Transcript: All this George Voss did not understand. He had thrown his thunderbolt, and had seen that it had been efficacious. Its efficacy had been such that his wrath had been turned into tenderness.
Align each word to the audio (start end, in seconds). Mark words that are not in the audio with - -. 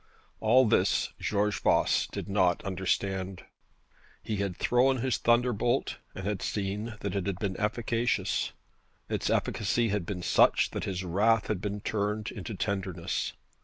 All 0.39 0.65
this 0.65 1.13
George 1.19 1.59
Voss 1.59 2.07
did 2.07 2.27
not 2.27 2.65
understand. 2.65 3.43
He 4.23 4.37
had 4.37 4.57
thrown 4.57 4.97
his 4.97 5.19
thunderbolt, 5.19 5.99
and 6.15 6.25
had 6.25 6.41
seen 6.41 6.95
that 7.01 7.15
it 7.15 7.27
had 7.27 7.37
been 7.37 7.55
efficacious. 7.57 8.51
Its 9.09 9.29
efficacy 9.29 9.89
had 9.89 10.07
been 10.07 10.23
such 10.23 10.71
that 10.71 10.85
his 10.85 11.03
wrath 11.03 11.49
had 11.49 11.61
been 11.61 11.81
turned 11.81 12.31
into 12.31 12.55
tenderness. 12.55 13.33